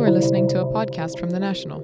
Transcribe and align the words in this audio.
You 0.00 0.06
are 0.06 0.10
listening 0.10 0.48
to 0.48 0.62
a 0.62 0.64
podcast 0.64 1.18
from 1.20 1.28
The 1.28 1.38
National. 1.38 1.82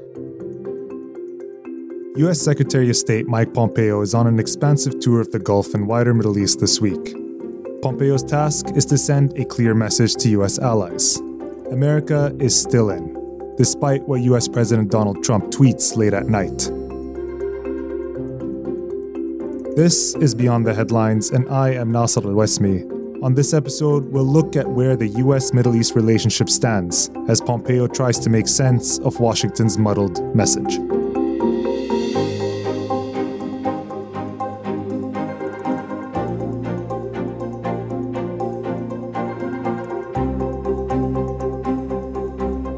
U.S. 2.16 2.40
Secretary 2.40 2.88
of 2.88 2.96
State 2.96 3.26
Mike 3.28 3.52
Pompeo 3.52 4.00
is 4.00 4.14
on 4.14 4.26
an 4.26 4.38
expansive 4.38 5.00
tour 5.00 5.20
of 5.20 5.30
the 5.32 5.38
Gulf 5.38 5.74
and 5.74 5.86
wider 5.86 6.14
Middle 6.14 6.38
East 6.38 6.58
this 6.58 6.80
week. 6.80 7.14
Pompeo's 7.82 8.22
task 8.22 8.68
is 8.74 8.86
to 8.86 8.96
send 8.96 9.38
a 9.38 9.44
clear 9.44 9.74
message 9.74 10.14
to 10.14 10.30
U.S. 10.30 10.58
allies. 10.58 11.18
America 11.70 12.34
is 12.40 12.58
still 12.58 12.88
in, 12.88 13.54
despite 13.58 14.00
what 14.08 14.22
U.S. 14.22 14.48
President 14.48 14.90
Donald 14.90 15.22
Trump 15.22 15.52
tweets 15.52 15.94
late 15.94 16.14
at 16.14 16.26
night. 16.26 16.70
This 19.76 20.14
is 20.14 20.34
Beyond 20.34 20.66
the 20.66 20.72
Headlines, 20.72 21.30
and 21.30 21.46
I 21.50 21.74
am 21.74 21.92
Nasser 21.92 22.20
Al 22.20 22.32
Wasmi. 22.32 22.95
On 23.26 23.34
this 23.34 23.52
episode, 23.52 24.04
we'll 24.12 24.22
look 24.22 24.54
at 24.54 24.68
where 24.68 24.94
the 24.94 25.08
US 25.08 25.52
Middle 25.52 25.74
East 25.74 25.96
relationship 25.96 26.48
stands 26.48 27.10
as 27.26 27.40
Pompeo 27.40 27.88
tries 27.88 28.20
to 28.20 28.30
make 28.30 28.46
sense 28.46 29.00
of 29.00 29.18
Washington's 29.18 29.76
muddled 29.78 30.22
message. 30.32 30.78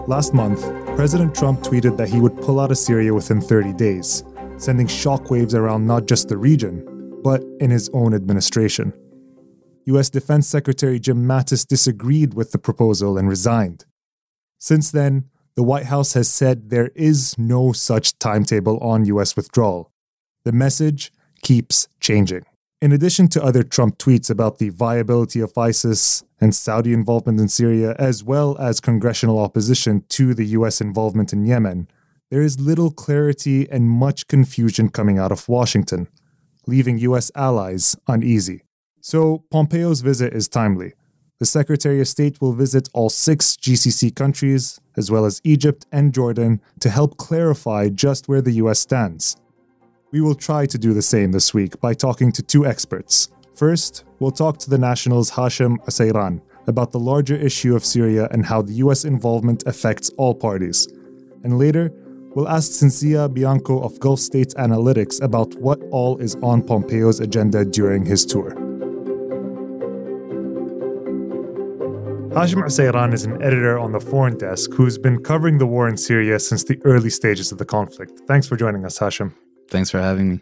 Last 0.09 0.33
month, 0.33 0.63
President 0.97 1.35
Trump 1.35 1.61
tweeted 1.61 1.99
that 1.99 2.09
he 2.09 2.23
would 2.23 2.35
pull 2.41 2.59
out 2.59 2.71
of 2.71 2.79
Syria 2.79 3.13
within 3.13 3.43
30 3.43 3.75
days, 3.75 4.25
sending 4.57 4.87
shockwaves 4.87 5.53
around 5.53 5.87
not 5.87 6.07
just 6.07 6.29
the 6.29 6.39
region, 6.39 7.21
but 7.23 7.45
in 7.61 7.69
his 7.69 7.91
own 7.93 8.15
administration. 8.15 8.95
US 9.89 10.11
Defense 10.11 10.47
Secretary 10.47 11.01
Jim 11.01 11.25
Mattis 11.25 11.67
disagreed 11.67 12.35
with 12.35 12.53
the 12.53 12.59
proposal 12.59 13.17
and 13.17 13.29
resigned. 13.29 13.87
Since 14.59 14.91
then, 14.91 15.31
the 15.57 15.63
White 15.63 15.87
House 15.87 16.13
has 16.13 16.29
said 16.29 16.69
there 16.69 16.91
is 16.95 17.39
no 17.39 17.73
such 17.73 18.19
timetable 18.19 18.79
on 18.79 19.07
US 19.07 19.35
withdrawal. 19.35 19.91
The 20.45 20.53
message 20.53 21.11
keeps 21.43 21.89
changing. 22.01 22.45
In 22.81 22.93
addition 22.93 23.29
to 23.29 23.43
other 23.43 23.63
Trump 23.63 23.99
tweets 23.99 24.31
about 24.31 24.59
the 24.59 24.69
viability 24.69 25.41
of 25.41 25.57
ISIS 25.57 26.23
and 26.41 26.55
Saudi 26.55 26.93
involvement 26.93 27.41
in 27.41 27.49
Syria, 27.49 27.97
as 27.99 28.23
well 28.23 28.57
as 28.59 28.81
congressional 28.81 29.41
opposition 29.41 30.05
to 30.11 30.35
the 30.35 30.47
US 30.59 30.81
involvement 30.81 31.33
in 31.33 31.45
Yemen, 31.45 31.89
there 32.31 32.43
is 32.43 32.61
little 32.61 32.91
clarity 32.91 33.69
and 33.71 33.89
much 33.89 34.29
confusion 34.29 34.91
coming 34.91 35.19
out 35.19 35.33
of 35.33 35.49
Washington, 35.49 36.09
leaving 36.67 36.99
US 36.99 37.33
allies 37.35 37.97
uneasy. 38.07 38.63
So, 39.01 39.45
Pompeo's 39.51 40.01
visit 40.01 40.33
is 40.33 40.49
timely. 40.49 40.93
The 41.39 41.47
Secretary 41.47 42.01
of 42.01 42.09
State 42.09 42.41
will 42.41 42.53
visit 42.53 42.89
all 42.93 43.09
six 43.09 43.57
GCC 43.57 44.15
countries, 44.17 44.81
as 44.97 45.09
well 45.09 45.25
as 45.25 45.41
Egypt 45.45 45.87
and 45.93 46.13
Jordan, 46.13 46.61
to 46.81 46.91
help 46.91 47.17
clarify 47.17 47.91
just 47.91 48.29
where 48.29 48.43
the 48.43 48.55
US 48.63 48.81
stands. 48.81 49.37
We 50.11 50.21
will 50.21 50.35
try 50.35 50.67
to 50.67 50.79
do 50.79 50.93
the 50.93 51.03
same 51.03 51.31
this 51.31 51.55
week 51.55 51.81
by 51.81 51.95
talking 51.95 52.33
to 52.33 52.43
two 52.43 52.67
experts. 52.67 53.29
First, 53.55 54.05
we'll 54.19 54.33
talk 54.33 54.59
to 54.59 54.71
the 54.71 54.79
National's 54.79 55.31
Hashem 55.31 55.79
Osseiran 55.87 56.41
about 56.67 56.91
the 56.91 56.99
larger 56.99 57.37
issue 57.37 57.77
of 57.77 57.85
Syria 57.85 58.27
and 58.33 58.45
how 58.47 58.63
the 58.63 58.75
US 58.85 59.05
involvement 59.05 59.63
affects 59.67 60.11
all 60.19 60.35
parties. 60.35 60.89
And 61.45 61.57
later, 61.57 61.93
we'll 62.35 62.49
ask 62.49 62.73
Cinzia 62.73 63.33
Bianco 63.33 63.81
of 63.81 64.01
Gulf 64.01 64.19
States 64.19 64.55
Analytics 64.55 65.23
about 65.23 65.55
what 65.57 65.81
all 65.93 66.19
is 66.19 66.35
on 66.43 66.63
Pompeo's 66.63 67.21
agenda 67.21 67.65
during 67.65 68.05
his 68.05 68.27
tour. 68.27 68.68
Hashem 72.39 72.61
Osseiran 72.61 73.13
is 73.13 73.25
an 73.25 73.43
editor 73.43 73.81
on 73.81 73.91
the 73.91 73.99
Foreign 73.99 74.39
Desk 74.39 74.73
who's 74.73 74.97
been 74.97 75.25
covering 75.25 75.59
the 75.59 75.67
war 75.67 75.89
in 75.89 75.97
Syria 75.97 76.39
since 76.39 76.63
the 76.63 76.81
early 76.85 77.11
stages 77.11 77.51
of 77.51 77.59
the 77.59 77.65
conflict. 77.65 78.21
Thanks 78.29 78.47
for 78.47 78.57
joining 78.57 78.85
us, 78.85 78.97
Hashem. 78.97 79.35
Thanks 79.69 79.91
for 79.91 79.99
having 79.99 80.29
me. 80.29 80.41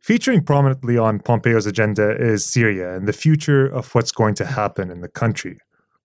Featuring 0.00 0.42
prominently 0.42 0.96
on 0.96 1.20
Pompeo's 1.20 1.66
agenda 1.66 2.16
is 2.16 2.46
Syria 2.46 2.96
and 2.96 3.06
the 3.06 3.12
future 3.12 3.66
of 3.66 3.94
what's 3.94 4.12
going 4.12 4.34
to 4.36 4.46
happen 4.46 4.90
in 4.90 5.02
the 5.02 5.10
country. 5.10 5.58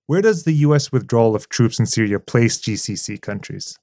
Where 0.06 0.22
does 0.22 0.44
the 0.44 0.52
U.S. 0.68 0.92
withdrawal 0.92 1.34
of 1.34 1.48
troops 1.48 1.80
in 1.80 1.86
Syria 1.86 2.20
place 2.20 2.60
GCC 2.60 3.22
countries? 3.22 3.80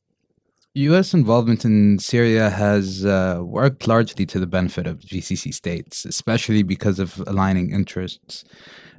U.S. 0.79 1.13
involvement 1.13 1.65
in 1.65 1.99
Syria 1.99 2.51
has 2.51 3.05
uh, 3.05 3.41
worked 3.43 3.89
largely 3.89 4.25
to 4.27 4.39
the 4.39 4.47
benefit 4.47 4.87
of 4.87 5.01
GCC 5.01 5.53
states, 5.53 6.05
especially 6.05 6.63
because 6.63 7.01
of 7.01 7.21
aligning 7.27 7.73
interests. 7.73 8.45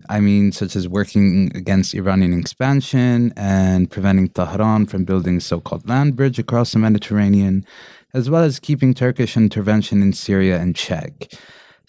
I 0.09 0.19
mean, 0.19 0.51
such 0.51 0.75
as 0.75 0.89
working 0.89 1.51
against 1.55 1.93
Iranian 1.93 2.37
expansion 2.37 3.31
and 3.37 3.89
preventing 3.89 4.27
Tehran 4.27 4.87
from 4.87 5.05
building 5.05 5.37
a 5.37 5.41
so 5.41 5.61
called 5.61 5.87
land 5.87 6.17
bridge 6.17 6.37
across 6.37 6.73
the 6.73 6.79
Mediterranean, 6.79 7.65
as 8.13 8.29
well 8.29 8.43
as 8.43 8.59
keeping 8.59 8.93
Turkish 8.93 9.37
intervention 9.37 10.01
in 10.01 10.11
Syria 10.11 10.61
in 10.61 10.73
check. 10.73 11.31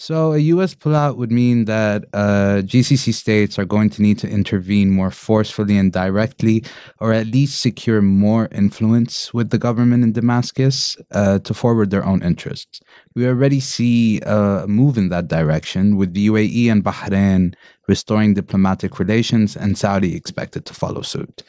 So, 0.01 0.33
a 0.33 0.39
US 0.55 0.75
pullout 0.75 1.19
would 1.19 1.31
mean 1.31 1.67
that 1.67 2.07
uh, 2.15 2.63
GCC 2.65 3.13
states 3.13 3.59
are 3.59 3.67
going 3.67 3.91
to 3.91 4.01
need 4.01 4.19
to 4.21 4.29
intervene 4.31 4.91
more 4.91 5.11
forcefully 5.11 5.77
and 5.77 5.93
directly, 5.93 6.65
or 7.01 7.13
at 7.13 7.27
least 7.27 7.61
secure 7.61 8.01
more 8.01 8.49
influence 8.51 9.35
with 9.35 9.51
the 9.51 9.59
government 9.59 10.03
in 10.03 10.13
Damascus 10.13 10.97
uh, 11.11 11.39
to 11.41 11.53
forward 11.53 11.91
their 11.91 12.03
own 12.03 12.23
interests. 12.23 12.81
We 13.15 13.27
already 13.27 13.61
see 13.61 14.23
a 14.23 14.65
move 14.67 14.97
in 14.97 15.11
that 15.11 15.29
direction, 15.29 15.99
with 15.99 16.15
the 16.15 16.29
UAE 16.29 16.73
and 16.73 16.83
Bahrain 16.83 17.55
restoring 17.87 18.33
diplomatic 18.33 18.99
relations 18.99 19.55
and 19.55 19.77
Saudi 19.77 20.17
expected 20.17 20.65
to 20.65 20.73
follow 20.73 21.03
suit. 21.03 21.43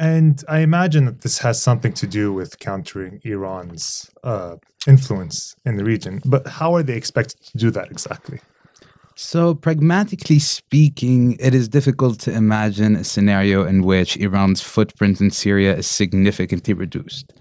And 0.00 0.42
I 0.48 0.60
imagine 0.60 1.04
that 1.04 1.20
this 1.20 1.38
has 1.40 1.60
something 1.62 1.92
to 1.92 2.06
do 2.06 2.32
with 2.32 2.58
countering 2.58 3.20
Iran's 3.22 4.10
uh, 4.24 4.56
influence 4.86 5.54
in 5.66 5.76
the 5.76 5.84
region. 5.84 6.22
But 6.24 6.46
how 6.46 6.74
are 6.74 6.82
they 6.82 6.96
expected 6.96 7.44
to 7.48 7.58
do 7.58 7.70
that 7.72 7.90
exactly? 7.90 8.40
So, 9.14 9.54
pragmatically 9.54 10.38
speaking, 10.38 11.36
it 11.38 11.54
is 11.54 11.68
difficult 11.68 12.18
to 12.20 12.32
imagine 12.32 12.96
a 12.96 13.04
scenario 13.04 13.66
in 13.66 13.82
which 13.82 14.16
Iran's 14.16 14.62
footprint 14.62 15.20
in 15.20 15.30
Syria 15.30 15.76
is 15.76 15.86
significantly 15.86 16.72
reduced. 16.72 17.34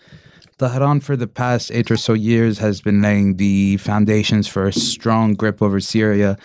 Tehran, 0.58 1.00
for 1.00 1.16
the 1.16 1.28
past 1.28 1.72
eight 1.72 1.90
or 1.90 1.96
so 1.96 2.12
years, 2.12 2.58
has 2.58 2.82
been 2.82 3.02
laying 3.02 3.38
the 3.38 3.78
foundations 3.78 4.50
for 4.50 4.68
a 4.68 4.74
strong 4.74 5.34
grip 5.34 5.62
over 5.62 5.80
Syria, 5.80 6.38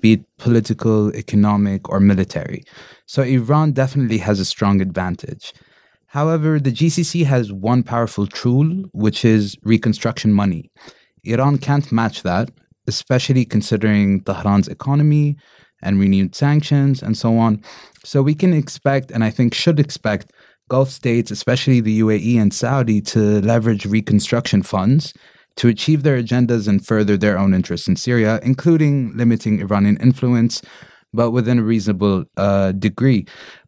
be 0.00 0.14
it 0.14 0.36
political, 0.38 1.14
economic, 1.14 1.88
or 1.88 2.00
military. 2.00 2.64
So 3.10 3.24
Iran 3.24 3.72
definitely 3.72 4.18
has 4.18 4.38
a 4.38 4.44
strong 4.44 4.80
advantage. 4.80 5.52
However, 6.06 6.60
the 6.60 6.70
GCC 6.70 7.26
has 7.26 7.52
one 7.52 7.82
powerful 7.82 8.28
tool, 8.28 8.84
which 8.92 9.24
is 9.24 9.56
reconstruction 9.64 10.32
money. 10.32 10.70
Iran 11.24 11.58
can't 11.58 11.90
match 11.90 12.22
that, 12.22 12.52
especially 12.86 13.44
considering 13.44 14.22
Tehran's 14.22 14.68
economy 14.68 15.36
and 15.82 15.98
renewed 15.98 16.36
sanctions 16.36 17.02
and 17.02 17.18
so 17.18 17.36
on. 17.36 17.64
So 18.04 18.22
we 18.22 18.32
can 18.32 18.54
expect, 18.54 19.10
and 19.10 19.24
I 19.24 19.30
think 19.30 19.54
should 19.54 19.80
expect, 19.80 20.30
Gulf 20.68 20.88
states, 20.88 21.32
especially 21.32 21.80
the 21.80 21.98
UAE 21.98 22.40
and 22.40 22.54
Saudi, 22.54 23.00
to 23.12 23.40
leverage 23.40 23.86
reconstruction 23.86 24.62
funds 24.62 25.12
to 25.56 25.66
achieve 25.66 26.04
their 26.04 26.22
agendas 26.22 26.68
and 26.68 26.86
further 26.86 27.16
their 27.16 27.36
own 27.36 27.54
interests 27.54 27.88
in 27.88 27.96
Syria, 27.96 28.38
including 28.44 29.16
limiting 29.16 29.60
Iranian 29.60 29.96
influence 29.96 30.62
but 31.12 31.30
within 31.30 31.58
a 31.58 31.62
reasonable 31.62 32.24
uh, 32.36 32.72
degree. 32.72 33.26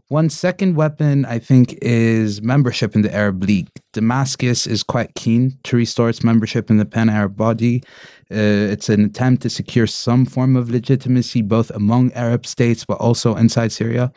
One 0.09 0.29
second 0.29 0.77
weapon, 0.77 1.25
I 1.25 1.39
think, 1.39 1.79
is 1.81 2.43
membership 2.43 2.95
in 2.95 3.01
the 3.01 3.15
Arab 3.15 3.43
League. 3.43 3.71
Damascus 3.95 4.67
is 4.67 4.83
quite 4.83 5.15
keen 5.15 5.59
to 5.63 5.77
restore 5.77 6.11
its 6.11 6.23
membership 6.23 6.69
in 6.69 6.77
the 6.77 6.85
pan 6.85 7.09
Arab 7.09 7.35
body. 7.35 7.83
Uh, 8.31 8.69
it's 8.75 8.91
an 8.91 9.07
attempt 9.07 9.41
to 9.43 9.49
secure 9.49 9.87
some 9.87 10.27
form 10.27 10.55
of 10.55 10.69
legitimacy 10.69 11.41
both 11.41 11.71
among 11.71 12.13
Arab 12.13 12.45
states 12.45 12.85
but 12.85 12.99
also 12.99 13.35
inside 13.37 13.73
Syria. 13.73 14.13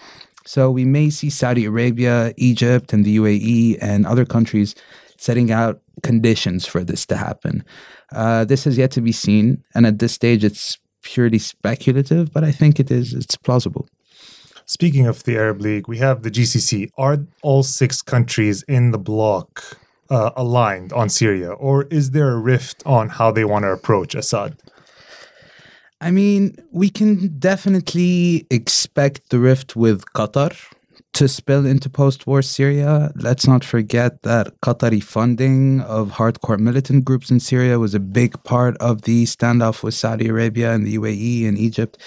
So 0.46 0.70
we 0.70 0.84
may 0.84 1.10
see 1.10 1.30
Saudi 1.30 1.64
Arabia, 1.66 2.34
Egypt, 2.36 2.92
and 2.92 3.06
the 3.06 3.18
UAE 3.18 3.78
and 3.82 4.06
other 4.06 4.26
countries 4.26 4.76
setting 5.18 5.52
out 5.52 5.82
conditions 6.04 6.66
for 6.66 6.84
this 6.84 7.06
to 7.06 7.16
happen. 7.16 7.64
Uh, 8.12 8.46
this 8.46 8.66
has 8.66 8.78
yet 8.78 8.92
to 8.92 9.02
be 9.02 9.12
seen. 9.12 9.64
And 9.74 9.86
at 9.86 10.00
this 10.00 10.14
stage, 10.14 10.44
it's 10.44 10.78
purely 11.06 11.40
speculative, 11.40 12.34
but 12.34 12.44
I 12.44 12.52
think 12.52 12.80
it 12.80 12.92
is 12.92 13.14
it's 13.14 13.38
plausible. 13.38 13.88
Speaking 14.66 15.06
of 15.06 15.24
the 15.24 15.38
Arab 15.38 15.62
League, 15.62 15.88
we 15.88 16.00
have 16.00 16.24
the 16.24 16.32
GCC. 16.32 16.90
Are 16.98 17.20
all 17.44 17.64
six 17.64 18.02
countries 18.02 18.64
in 18.64 18.92
the 18.92 18.98
bloc 18.98 19.78
uh, 20.10 20.32
aligned 20.36 20.92
on 20.92 21.08
Syria, 21.08 21.52
or 21.52 21.84
is 21.84 22.12
there 22.12 22.32
a 22.32 22.40
rift 22.40 22.84
on 22.86 23.10
how 23.10 23.32
they 23.32 23.46
want 23.46 23.64
to 23.64 23.72
approach 23.72 24.16
Assad? 24.16 24.58
I 26.02 26.12
mean, 26.12 26.58
we 26.72 26.90
can 26.90 27.38
definitely 27.40 28.46
expect 28.50 29.30
the 29.30 29.40
rift 29.40 29.76
with 29.76 30.04
Qatar, 30.14 30.54
to 31.16 31.30
spill 31.30 31.66
into 31.66 31.90
post 31.90 32.28
war 32.28 32.42
Syria. 32.42 33.12
Let's 33.16 33.48
not 33.48 33.64
forget 33.64 34.22
that 34.24 34.60
Qatari 34.60 35.02
funding 35.02 35.80
of 35.82 36.12
hardcore 36.12 36.60
militant 36.60 37.06
groups 37.06 37.32
in 37.32 37.40
Syria 37.40 37.80
was 37.80 37.96
a 37.96 38.02
big 38.02 38.42
part 38.44 38.76
of 38.78 39.04
the 39.04 39.24
standoff 39.24 39.82
with 39.82 39.94
Saudi 39.94 40.28
Arabia 40.28 40.74
and 40.74 40.86
the 40.86 40.98
UAE 40.98 41.48
and 41.48 41.58
Egypt. 41.58 41.98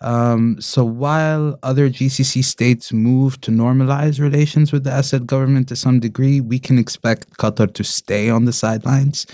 Um, 0.00 0.60
so 0.60 0.84
while 0.84 1.58
other 1.62 1.88
GCC 1.88 2.42
states 2.42 2.92
move 2.92 3.40
to 3.42 3.52
normalize 3.52 4.20
relations 4.20 4.72
with 4.72 4.82
the 4.82 4.96
Assad 4.96 5.28
government 5.28 5.68
to 5.68 5.76
some 5.76 6.00
degree, 6.00 6.40
we 6.40 6.58
can 6.58 6.78
expect 6.78 7.36
Qatar 7.38 7.72
to 7.74 7.84
stay 7.84 8.28
on 8.28 8.44
the 8.44 8.52
sidelines. 8.52 9.24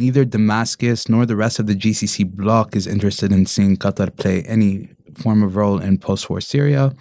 Neither 0.00 0.24
Damascus 0.24 1.08
nor 1.08 1.26
the 1.26 1.36
rest 1.36 1.60
of 1.60 1.68
the 1.68 1.76
GCC 1.76 2.28
bloc 2.28 2.74
is 2.74 2.88
interested 2.88 3.30
in 3.30 3.46
seeing 3.46 3.76
Qatar 3.76 4.14
play 4.16 4.42
any 4.42 4.88
form 5.14 5.44
of 5.44 5.54
role 5.54 5.78
in 5.80 5.98
post 5.98 6.28
war 6.28 6.40
Syria, 6.40 6.92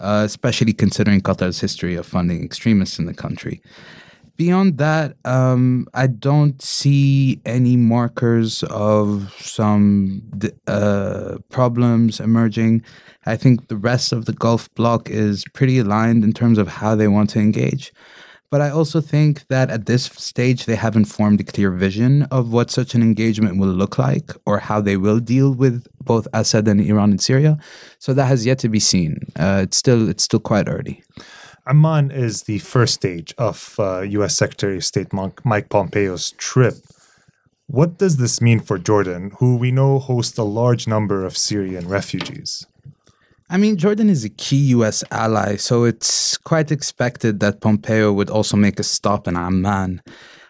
uh, 0.00 0.22
especially 0.24 0.72
considering 0.72 1.20
Qatar's 1.20 1.60
history 1.60 1.94
of 1.94 2.06
funding 2.06 2.44
extremists 2.44 2.98
in 2.98 3.06
the 3.06 3.14
country 3.14 3.62
beyond 4.36 4.78
that, 4.78 5.16
um, 5.24 5.86
I 5.94 6.06
don't 6.06 6.60
see 6.60 7.40
any 7.44 7.76
markers 7.76 8.62
of 8.64 9.34
some 9.38 10.22
uh, 10.66 11.36
problems 11.50 12.20
emerging. 12.20 12.82
I 13.26 13.36
think 13.36 13.68
the 13.68 13.76
rest 13.76 14.12
of 14.12 14.24
the 14.26 14.32
Gulf 14.32 14.72
bloc 14.74 15.08
is 15.08 15.44
pretty 15.54 15.78
aligned 15.78 16.24
in 16.24 16.32
terms 16.32 16.58
of 16.58 16.68
how 16.68 16.94
they 16.94 17.08
want 17.08 17.30
to 17.30 17.38
engage. 17.38 17.92
But 18.54 18.60
I 18.60 18.70
also 18.70 19.00
think 19.00 19.48
that 19.48 19.68
at 19.68 19.86
this 19.86 20.04
stage, 20.04 20.66
they 20.66 20.76
haven't 20.76 21.06
formed 21.06 21.40
a 21.40 21.42
clear 21.42 21.72
vision 21.72 22.22
of 22.30 22.52
what 22.52 22.70
such 22.70 22.94
an 22.94 23.02
engagement 23.02 23.58
will 23.58 23.74
look 23.74 23.98
like 23.98 24.30
or 24.46 24.60
how 24.60 24.80
they 24.80 24.96
will 24.96 25.18
deal 25.18 25.52
with 25.52 25.88
both 26.00 26.28
Assad 26.32 26.68
and 26.68 26.80
Iran 26.80 27.10
and 27.10 27.20
Syria. 27.20 27.58
So 27.98 28.14
that 28.14 28.26
has 28.26 28.46
yet 28.46 28.60
to 28.60 28.68
be 28.68 28.78
seen. 28.78 29.26
Uh, 29.34 29.62
it's 29.64 29.76
still 29.76 30.08
it's 30.08 30.22
still 30.22 30.38
quite 30.38 30.68
early. 30.68 31.02
Amman 31.66 32.12
is 32.12 32.44
the 32.44 32.60
first 32.60 32.94
stage 32.94 33.34
of 33.38 33.74
uh, 33.80 34.02
U.S. 34.18 34.36
Secretary 34.36 34.76
of 34.76 34.84
State 34.84 35.12
Mike 35.12 35.68
Pompeo's 35.68 36.30
trip. 36.38 36.76
What 37.66 37.98
does 37.98 38.18
this 38.18 38.40
mean 38.40 38.60
for 38.60 38.78
Jordan, 38.78 39.32
who 39.40 39.56
we 39.56 39.72
know 39.72 39.98
hosts 39.98 40.38
a 40.38 40.44
large 40.44 40.86
number 40.86 41.24
of 41.24 41.36
Syrian 41.36 41.88
refugees? 41.88 42.68
I 43.54 43.56
mean, 43.56 43.76
Jordan 43.76 44.10
is 44.10 44.24
a 44.24 44.30
key 44.30 44.70
U.S. 44.74 45.04
ally, 45.12 45.54
so 45.54 45.84
it's 45.84 46.36
quite 46.36 46.72
expected 46.72 47.38
that 47.38 47.60
Pompeo 47.60 48.12
would 48.12 48.28
also 48.28 48.56
make 48.56 48.80
a 48.80 48.82
stop 48.82 49.28
in 49.28 49.36
Amman. 49.36 50.02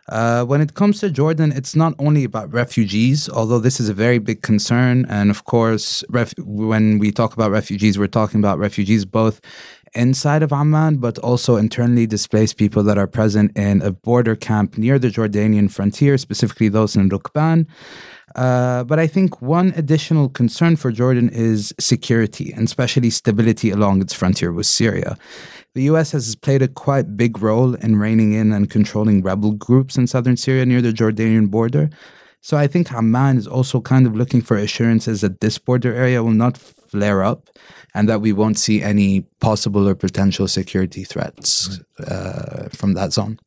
Uh, 0.09 0.47
when 0.47 0.63
it 0.63 0.73
comes 0.73 1.01
to 1.01 1.11
Jordan, 1.11 1.53
it's 1.53 1.77
not 1.77 1.93
only 1.99 2.25
about 2.25 2.51
refugees, 2.51 3.29
although 3.29 3.59
this 3.59 3.79
is 3.79 3.91
a 3.91 3.93
very 3.93 4.19
big 4.19 4.41
concern. 4.41 5.05
And 5.11 5.31
of 5.31 5.45
course, 5.45 6.03
ref- 6.09 6.33
when 6.39 6.99
we 6.99 7.13
talk 7.13 7.35
about 7.35 7.51
refugees, 7.51 7.99
we're 7.99 8.07
talking 8.07 8.41
about 8.41 8.59
refugees 8.59 9.05
both 9.05 9.39
inside 9.95 10.43
of 10.43 10.53
Amman, 10.53 10.99
but 10.99 11.19
also 11.19 11.57
internally 11.57 12.07
displaced 12.07 12.57
people 12.57 12.83
that 12.85 12.99
are 12.99 13.07
present 13.07 13.57
in 13.57 13.83
a 13.83 13.93
border 13.93 14.37
camp 14.37 14.77
near 14.77 14.99
the 14.99 15.09
Jordanian 15.09 15.71
frontier, 15.71 16.19
specifically 16.19 16.69
those 16.69 16.97
in 16.97 17.09
Rukban. 17.09 17.67
Uh, 18.35 18.83
but 18.85 18.99
I 18.99 19.07
think 19.07 19.41
one 19.41 19.73
additional 19.77 20.29
concern 20.29 20.77
for 20.77 20.91
Jordan 20.91 21.29
is 21.31 21.73
security, 21.79 22.53
and 22.53 22.67
especially 22.67 23.11
stability 23.11 23.71
along 23.71 24.03
its 24.03 24.13
frontier 24.13 24.53
with 24.53 24.67
Syria. 24.67 25.17
The 25.75 25.83
US 25.85 26.13
has 26.13 26.35
played 26.35 26.63
a 26.63 26.69
quite 26.69 27.17
big 27.17 27.41
role 27.41 27.75
in 27.75 27.97
reining 27.97 28.33
in 28.33 28.53
and 28.53 28.71
controlling 28.71 29.23
rebel 29.23 29.53
groups 29.53 29.97
in 29.97 30.07
southern 30.07 30.37
Syria 30.37 30.67
near 30.67 30.81
the 30.81 30.93
Jordanian 30.93 31.51
border. 31.51 31.91
So 32.41 32.57
I 32.57 32.67
think 32.67 32.93
Amman 32.93 33.39
is 33.39 33.47
also 33.47 33.81
kind 33.81 34.07
of 34.07 34.15
looking 34.15 34.43
for 34.43 34.57
assurances 34.57 35.23
that 35.23 35.41
this 35.41 35.57
border 35.57 35.95
area 35.95 36.23
will 36.23 36.33
not 36.33 36.59
flare 36.95 37.25
up 37.25 37.51
and 37.95 38.09
that 38.09 38.21
we 38.21 38.33
won't 38.33 38.59
see 38.59 38.83
any 38.83 39.23
possible 39.41 39.89
or 39.89 39.97
potential 39.97 40.47
security 40.47 41.03
threats 41.03 41.81
uh, 41.99 42.69
from 42.73 42.95
that 42.95 43.13
zone. 43.13 43.39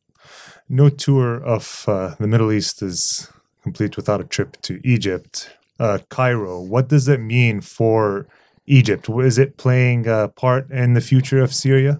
No 0.67 0.89
tour 0.89 1.41
of 1.43 1.85
uh, 1.87 2.15
the 2.19 2.27
Middle 2.27 2.51
East 2.51 2.81
is 2.81 3.31
complete 3.63 3.95
without 3.95 4.19
a 4.19 4.25
trip 4.25 4.61
to 4.63 4.81
Egypt. 4.83 5.49
Uh, 5.79 5.99
Cairo, 6.09 6.59
what 6.59 6.89
does 6.89 7.07
it 7.07 7.21
mean 7.21 7.61
for 7.61 8.27
Egypt? 8.65 9.09
Is 9.09 9.37
it 9.37 9.55
playing 9.55 10.07
a 10.07 10.27
part 10.27 10.69
in 10.69 10.93
the 10.93 11.01
future 11.01 11.41
of 11.41 11.53
Syria? 11.53 11.99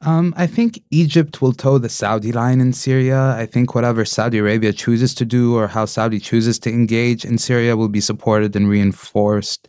Um, 0.00 0.32
I 0.36 0.46
think 0.46 0.80
Egypt 0.90 1.42
will 1.42 1.52
toe 1.52 1.78
the 1.78 1.88
Saudi 1.88 2.30
line 2.30 2.60
in 2.60 2.72
Syria. 2.72 3.34
I 3.36 3.46
think 3.46 3.74
whatever 3.74 4.04
Saudi 4.04 4.38
Arabia 4.38 4.72
chooses 4.72 5.12
to 5.14 5.24
do 5.24 5.56
or 5.56 5.66
how 5.66 5.86
Saudi 5.86 6.20
chooses 6.20 6.58
to 6.60 6.70
engage 6.70 7.24
in 7.24 7.38
Syria 7.38 7.76
will 7.76 7.88
be 7.88 8.00
supported 8.00 8.54
and 8.54 8.68
reinforced 8.68 9.68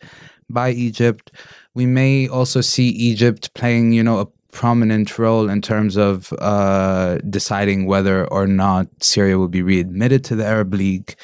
by 0.53 0.71
Egypt. 0.71 1.31
We 1.73 1.85
may 1.85 2.27
also 2.27 2.61
see 2.61 2.89
Egypt 2.89 3.53
playing, 3.53 3.93
you 3.93 4.03
know, 4.03 4.19
a 4.19 4.27
prominent 4.51 5.17
role 5.17 5.49
in 5.49 5.61
terms 5.61 5.97
of 5.97 6.31
uh, 6.39 7.17
deciding 7.29 7.85
whether 7.85 8.25
or 8.27 8.45
not 8.45 8.87
Syria 9.01 9.37
will 9.37 9.47
be 9.47 9.63
readmitted 9.63 10.23
to 10.25 10.35
the 10.35 10.45
Arab 10.45 10.73
League. 10.73 11.15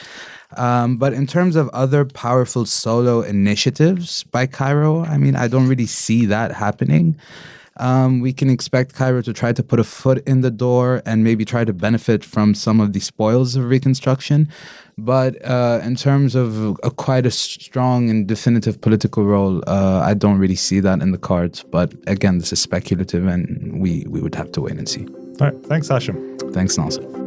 Um, 0.57 0.97
but 0.97 1.13
in 1.13 1.27
terms 1.27 1.55
of 1.55 1.69
other 1.69 2.05
powerful 2.05 2.65
solo 2.65 3.21
initiatives 3.21 4.23
by 4.23 4.47
Cairo, 4.47 5.05
I 5.05 5.17
mean, 5.17 5.35
I 5.35 5.47
don't 5.47 5.67
really 5.67 5.85
see 5.85 6.25
that 6.25 6.51
happening 6.51 7.19
um, 7.79 8.19
we 8.19 8.33
can 8.33 8.49
expect 8.49 8.93
Cairo 8.93 9.21
to 9.21 9.33
try 9.33 9.53
to 9.53 9.63
put 9.63 9.79
a 9.79 9.83
foot 9.83 10.25
in 10.27 10.41
the 10.41 10.51
door 10.51 11.01
and 11.05 11.23
maybe 11.23 11.45
try 11.45 11.65
to 11.65 11.73
benefit 11.73 12.23
from 12.23 12.53
some 12.53 12.79
of 12.79 12.93
the 12.93 12.99
spoils 12.99 13.55
of 13.55 13.69
Reconstruction. 13.69 14.49
But 14.97 15.43
uh, 15.45 15.79
in 15.83 15.95
terms 15.95 16.35
of 16.35 16.77
a, 16.83 16.91
quite 16.91 17.25
a 17.25 17.31
strong 17.31 18.09
and 18.09 18.27
definitive 18.27 18.81
political 18.81 19.23
role, 19.23 19.63
uh, 19.65 20.01
I 20.03 20.13
don't 20.13 20.37
really 20.37 20.55
see 20.55 20.81
that 20.81 21.01
in 21.01 21.11
the 21.11 21.17
cards. 21.17 21.63
But 21.63 21.93
again, 22.05 22.37
this 22.37 22.51
is 22.51 22.59
speculative, 22.59 23.25
and 23.25 23.79
we, 23.81 24.05
we 24.09 24.21
would 24.21 24.35
have 24.35 24.51
to 24.53 24.61
wait 24.61 24.73
and 24.77 24.87
see. 24.87 25.07
All 25.39 25.49
right. 25.49 25.65
Thanks, 25.65 25.87
Hashem. 25.87 26.37
Thanks, 26.51 26.77
Nasser. 26.77 27.18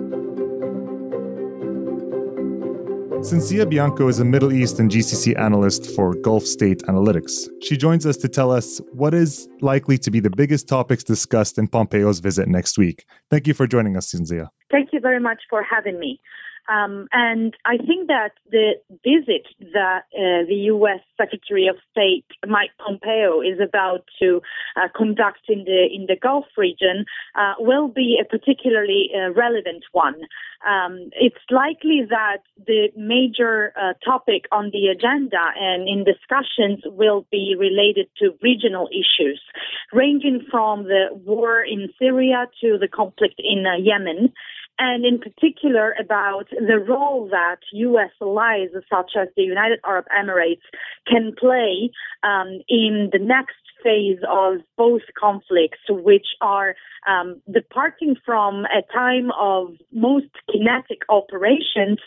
Cinzia 3.22 3.70
Bianco 3.70 4.08
is 4.08 4.18
a 4.18 4.24
Middle 4.24 4.52
East 4.52 4.80
and 4.80 4.90
GCC 4.90 5.38
analyst 5.38 5.94
for 5.94 6.12
Gulf 6.12 6.44
State 6.44 6.82
Analytics. 6.88 7.48
She 7.62 7.76
joins 7.76 8.04
us 8.04 8.16
to 8.16 8.28
tell 8.28 8.50
us 8.50 8.80
what 8.90 9.14
is 9.14 9.48
likely 9.60 9.96
to 9.98 10.10
be 10.10 10.18
the 10.18 10.28
biggest 10.28 10.66
topics 10.66 11.04
discussed 11.04 11.56
in 11.56 11.68
Pompeo's 11.68 12.18
visit 12.18 12.48
next 12.48 12.76
week. 12.78 13.04
Thank 13.30 13.46
you 13.46 13.54
for 13.54 13.68
joining 13.68 13.96
us, 13.96 14.12
Cinzia. 14.12 14.48
Thank 14.72 14.88
you 14.92 14.98
very 14.98 15.20
much 15.20 15.40
for 15.48 15.62
having 15.62 16.00
me. 16.00 16.20
Um, 16.68 17.08
and 17.12 17.54
I 17.64 17.76
think 17.76 18.06
that 18.06 18.32
the 18.50 18.74
visit 19.04 19.46
that 19.72 20.04
uh, 20.14 20.46
the 20.46 20.70
U.S. 20.70 21.00
Secretary 21.16 21.66
of 21.66 21.76
State 21.90 22.24
Mike 22.46 22.70
Pompeo 22.78 23.40
is 23.40 23.58
about 23.60 24.04
to 24.20 24.40
uh, 24.76 24.88
conduct 24.94 25.40
in 25.48 25.64
the 25.64 25.88
in 25.92 26.06
the 26.06 26.16
Gulf 26.16 26.46
region 26.56 27.04
uh, 27.34 27.54
will 27.58 27.88
be 27.88 28.18
a 28.20 28.24
particularly 28.24 29.10
uh, 29.14 29.32
relevant 29.32 29.84
one. 29.92 30.14
Um, 30.66 31.10
it's 31.18 31.42
likely 31.50 32.02
that 32.08 32.42
the 32.66 32.90
major 32.96 33.72
uh, 33.76 33.94
topic 34.04 34.44
on 34.52 34.70
the 34.72 34.86
agenda 34.86 35.50
and 35.58 35.88
in 35.88 36.04
discussions 36.04 36.82
will 36.86 37.26
be 37.32 37.56
related 37.58 38.06
to 38.18 38.38
regional 38.40 38.88
issues, 38.92 39.42
ranging 39.92 40.46
from 40.48 40.84
the 40.84 41.06
war 41.12 41.64
in 41.64 41.88
Syria 41.98 42.46
to 42.60 42.78
the 42.78 42.86
conflict 42.86 43.40
in 43.42 43.66
uh, 43.66 43.76
Yemen 43.76 44.32
and 44.78 45.04
in 45.04 45.18
particular 45.18 45.94
about 46.00 46.48
the 46.50 46.78
role 46.78 47.28
that 47.30 47.58
U.S. 47.72 48.10
allies 48.20 48.68
such 48.90 49.12
as 49.20 49.28
the 49.36 49.42
United 49.42 49.80
Arab 49.84 50.06
Emirates 50.16 50.62
can 51.06 51.32
play 51.38 51.90
um, 52.22 52.60
in 52.68 53.10
the 53.12 53.18
next 53.18 53.56
phase 53.82 54.18
of 54.28 54.60
both 54.76 55.02
conflicts, 55.18 55.80
which 55.88 56.26
are 56.40 56.74
um, 57.08 57.40
departing 57.52 58.16
from 58.24 58.64
a 58.66 58.82
time 58.92 59.30
of 59.38 59.74
most 59.92 60.26
kinetic 60.50 61.02
operations 61.08 61.98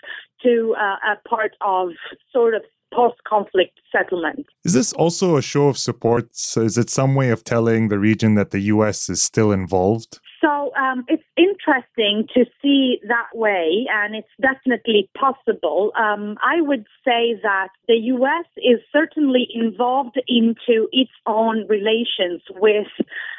to 0.41 0.75
uh, 0.79 0.95
a 1.13 1.27
part 1.27 1.51
of 1.61 1.89
sort 2.31 2.53
of 2.53 2.61
post 2.93 3.17
conflict 3.27 3.79
settlement. 3.91 4.45
Is 4.63 4.73
this 4.73 4.93
also 4.93 5.35
a 5.35 5.41
show 5.41 5.67
of 5.67 5.77
support? 5.77 6.29
Is 6.33 6.77
it 6.77 6.89
some 6.89 7.15
way 7.15 7.29
of 7.29 7.43
telling 7.43 7.89
the 7.89 7.99
region 7.99 8.35
that 8.35 8.51
the 8.51 8.59
U.S. 8.61 9.09
is 9.09 9.21
still 9.21 9.51
involved? 9.51 10.19
So 10.45 10.71
um, 10.75 11.05
it's 11.07 11.23
interesting 11.37 12.27
to 12.35 12.45
see 12.61 12.99
that 13.07 13.29
way, 13.33 13.87
and 13.89 14.15
it's 14.15 14.27
definitely 14.39 15.09
possible. 15.17 15.91
Um, 15.97 16.37
I 16.45 16.61
would 16.61 16.85
say 17.03 17.39
that 17.41 17.69
the 17.87 17.95
U.S. 17.95 18.45
is 18.57 18.79
certainly 18.93 19.47
involved 19.51 20.21
into 20.27 20.87
its 20.91 21.09
own 21.25 21.65
relations 21.67 22.43
with 22.51 22.85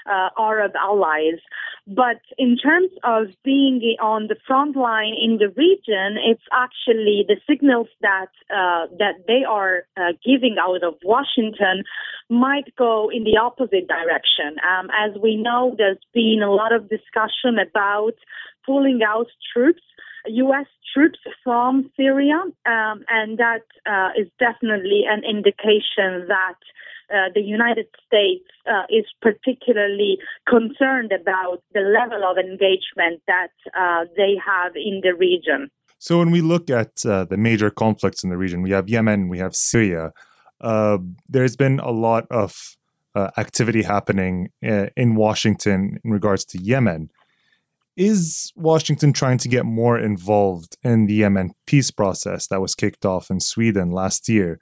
uh, 0.09 0.31
Arab 0.39 0.73
allies, 0.77 1.41
but 1.87 2.21
in 2.37 2.57
terms 2.57 2.91
of 3.05 3.29
being 3.45 3.81
on 4.01 4.27
the 4.27 4.37
front 4.45 4.75
line 4.75 5.15
in 5.15 5.39
the 5.39 5.49
region, 5.49 6.19
it's 6.19 6.43
actually 6.53 7.25
the 7.29 7.37
signals 7.49 7.87
that 8.01 8.31
uh, 8.51 8.91
that 8.99 9.23
they 9.29 9.45
are 9.49 9.85
uh, 9.97 10.13
giving 10.25 10.57
out 10.61 10.83
of 10.83 10.95
Washington 11.05 11.85
might 12.29 12.75
go 12.77 13.09
in 13.09 13.23
the 13.23 13.39
opposite 13.41 13.87
direction. 13.87 14.57
Um, 14.67 14.89
as 14.99 15.17
we 15.23 15.37
know, 15.37 15.77
there's 15.79 16.03
been 16.13 16.41
a 16.43 16.51
lot 16.51 16.75
of 16.75 16.89
discussion 16.89 17.59
about 17.63 18.15
pulling 18.65 19.01
out 19.07 19.29
troops, 19.55 19.83
U.S. 20.27 20.67
troops 20.93 21.21
from 21.45 21.89
Syria, 21.97 22.43
um, 22.67 23.05
and 23.09 23.39
that 23.39 23.63
uh, 23.87 24.11
is 24.21 24.27
definitely 24.41 25.05
an 25.09 25.23
indication 25.25 26.27
that. 26.29 26.59
Uh, 27.09 27.29
the 27.35 27.41
United 27.41 27.87
States 28.05 28.45
uh, 28.67 28.83
is 28.91 29.05
particularly 29.23 30.19
concerned 30.49 31.13
about 31.13 31.63
the 31.73 31.81
level 31.81 32.29
of 32.29 32.37
engagement 32.37 33.23
that 33.29 33.51
uh, 33.79 34.05
they 34.17 34.35
have 34.45 34.75
in 34.75 35.01
the 35.05 35.15
region. 35.15 35.71
So, 35.99 36.19
when 36.19 36.33
we 36.33 36.41
look 36.41 36.69
at 36.69 37.07
uh, 37.07 37.25
the 37.25 37.37
major 37.37 37.71
conflicts 37.71 38.25
in 38.25 38.31
the 38.31 38.37
region, 38.37 38.61
we 38.61 38.71
have 38.71 38.89
Yemen, 38.89 39.29
we 39.29 39.39
have 39.39 39.55
Syria. 39.55 40.13
uh, 40.61 40.99
there's 41.29 41.57
been 41.57 41.79
a 41.81 41.91
lot 41.91 42.27
of 42.31 42.77
activity 43.39 43.83
happening 43.83 44.51
in 44.61 45.15
Washington 45.15 45.99
in 46.05 46.11
regards 46.11 46.45
to 46.45 46.59
Yemen. 46.59 47.09
Is 47.97 48.53
Washington 48.57 49.15
trying 49.15 49.39
to 49.39 49.49
get 49.49 49.65
more 49.65 49.99
involved 49.99 50.77
in 50.83 51.07
the 51.07 51.15
Yemen 51.15 51.53
peace 51.67 51.91
process 51.91 52.49
that 52.49 52.61
was 52.61 52.75
kicked 52.75 53.07
off 53.07 53.31
in 53.31 53.41
Sweden 53.41 53.91
last 53.91 54.29
year? 54.29 54.59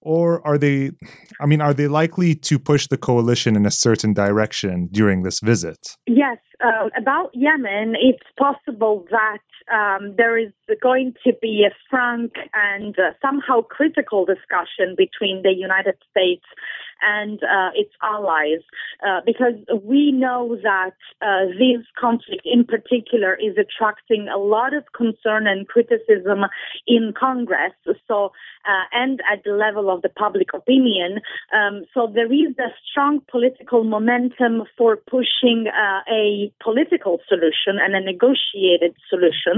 Or 0.00 0.46
are 0.46 0.58
they, 0.58 0.92
I 1.40 1.46
mean, 1.46 1.60
are 1.60 1.74
they 1.74 1.88
likely 1.88 2.34
to 2.34 2.58
push 2.58 2.86
the 2.86 2.96
coalition 2.96 3.56
in 3.56 3.66
a 3.66 3.70
certain 3.70 4.12
direction 4.12 4.88
during 4.92 5.22
this 5.22 5.40
visit? 5.40 5.96
Yes, 6.06 6.38
uh, 6.64 6.88
about 6.96 7.30
Yemen, 7.34 7.94
it's 8.00 8.22
possible 8.38 9.04
that 9.10 9.38
um, 9.72 10.14
there 10.16 10.38
is 10.38 10.52
going 10.82 11.14
to 11.24 11.32
be 11.40 11.64
a 11.66 11.74
frank 11.90 12.32
and 12.54 12.98
uh, 12.98 13.12
somehow 13.22 13.62
critical 13.62 14.24
discussion 14.24 14.94
between 14.96 15.42
the 15.42 15.52
United 15.52 15.96
States 16.10 16.44
and 17.00 17.40
uh, 17.44 17.70
its 17.74 17.92
allies, 18.02 18.60
uh, 19.06 19.20
because 19.24 19.54
we 19.84 20.10
know 20.10 20.56
that 20.62 20.96
uh, 21.22 21.46
this 21.58 21.86
conflict 21.98 22.42
in 22.44 22.64
particular 22.64 23.34
is 23.34 23.56
attracting 23.56 24.28
a 24.28 24.38
lot 24.38 24.74
of 24.74 24.84
concern 24.96 25.46
and 25.46 25.68
criticism 25.68 26.40
in 26.86 27.14
Congress. 27.18 27.72
So, 28.08 28.32
uh, 28.66 28.84
and 28.92 29.20
at 29.32 29.44
the 29.44 29.52
level 29.52 29.90
of 29.90 30.02
the 30.02 30.08
public 30.08 30.48
opinion. 30.54 31.20
Um, 31.54 31.84
so 31.94 32.10
there 32.12 32.32
is 32.32 32.58
a 32.58 32.70
strong 32.90 33.20
political 33.30 33.84
momentum 33.84 34.64
for 34.76 34.96
pushing 34.96 35.66
uh, 35.68 36.00
a 36.10 36.52
political 36.62 37.20
solution 37.28 37.78
and 37.80 37.94
a 37.94 38.00
negotiated 38.00 38.94
solution, 39.08 39.57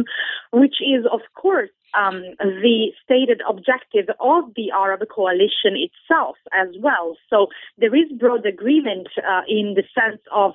which 0.52 0.76
is, 0.80 1.04
of 1.10 1.20
course, 1.34 1.70
um, 1.94 2.22
the 2.38 2.92
stated 3.04 3.40
objective 3.48 4.06
of 4.20 4.44
the 4.56 4.70
Arab 4.70 5.00
coalition 5.08 5.74
itself 5.74 6.36
as 6.52 6.68
well. 6.80 7.16
So 7.28 7.48
there 7.78 7.94
is 7.94 8.10
broad 8.18 8.46
agreement 8.46 9.08
uh, 9.18 9.42
in 9.48 9.74
the 9.74 9.82
sense 9.94 10.20
of 10.32 10.52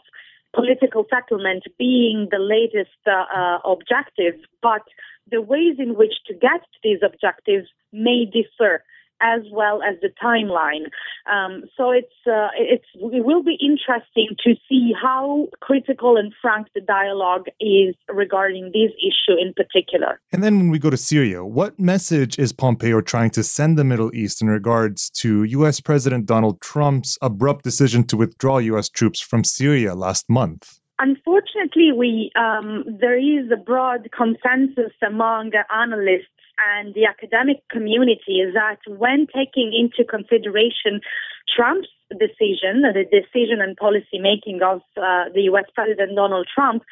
political 0.54 1.06
settlement 1.10 1.64
being 1.78 2.30
the 2.32 2.40
latest 2.40 2.96
uh, 3.06 3.26
uh, 3.36 3.60
objective, 3.66 4.36
but 4.62 4.84
the 5.30 5.42
ways 5.42 5.76
in 5.80 5.96
which 5.96 6.14
to 6.28 6.34
get 6.34 6.62
to 6.62 6.80
these 6.84 7.00
objectives 7.04 7.68
may 7.92 8.26
differ 8.26 8.84
as 9.22 9.42
well 9.52 9.82
as 9.82 9.96
the 10.02 10.10
timeline. 10.22 10.86
Um, 11.32 11.64
so 11.78 11.92
it's 11.92 12.14
uh, 12.28 12.50
it's 12.58 12.86
it 12.96 13.26
will 13.26 13.44
be 13.44 13.58
interesting 13.62 14.36
to 14.44 14.56
see 14.68 14.94
how 15.00 15.48
critical 15.62 16.18
and 16.18 16.34
frank 16.42 16.68
the 16.76 16.82
dialogue 16.82 17.46
is 17.60 17.96
regarding 18.10 18.66
this 18.74 18.92
issue 19.00 19.38
in 19.40 19.54
particular. 19.54 20.20
And 20.32 20.44
then 20.44 20.58
when 20.58 20.70
we 20.70 20.80
go 20.80 20.90
to 20.90 20.98
Syria, 20.98 21.44
what 21.44 21.80
message 21.80 22.38
is 22.38 22.52
Pompeo 22.52 23.02
trying 23.02 23.32
to 23.32 23.44
send 23.44 23.78
the 23.78 23.84
Middle 23.84 24.14
East 24.14 24.42
in 24.42 24.48
regards 24.50 25.10
to 25.12 25.44
U.S. 25.44 25.80
President 25.80 26.26
Donald 26.26 26.62
Trump's 26.62 27.18
abrupt 27.22 27.64
decision 27.64 28.04
to 28.06 28.18
withdraw 28.18 28.58
U.S. 28.58 28.90
troops 28.90 29.20
from 29.20 29.44
Syria 29.44 29.96
last 29.96 30.30
month? 30.30 30.80
Unfortunately, 31.00 31.92
we 31.92 32.32
um, 32.38 32.86
there 33.02 33.18
is 33.18 33.52
a 33.52 33.58
broad 33.58 34.08
consensus 34.16 34.94
among 35.06 35.52
analysts 35.74 36.35
and 36.58 36.94
the 36.94 37.06
academic 37.06 37.64
community 37.70 38.40
is 38.40 38.54
that 38.54 38.80
when 38.88 39.28
taking 39.34 39.72
into 39.74 40.08
consideration 40.08 41.02
Trump's 41.56 41.90
decision, 42.12 42.82
the 42.82 43.06
decision 43.10 43.62
and 43.62 43.76
policy 43.78 44.20
making 44.20 44.62
of 44.64 44.82
uh, 44.98 45.30
the 45.34 45.44
U.S. 45.52 45.66
President 45.74 46.16
Donald 46.16 46.48
Trump, 46.54 46.84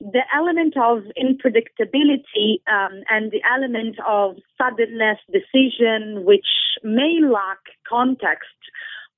the 0.00 0.22
element 0.34 0.74
of 0.76 1.02
unpredictability 1.18 2.62
um, 2.70 3.02
and 3.10 3.32
the 3.32 3.42
element 3.52 3.96
of 4.06 4.36
suddenness, 4.56 5.18
decision, 5.32 6.24
which 6.24 6.46
may 6.84 7.18
lack 7.20 7.58
context 7.88 8.54